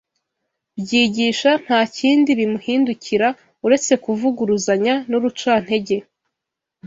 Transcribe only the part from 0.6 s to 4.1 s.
byigisha nta kindi bimuhindukira uretse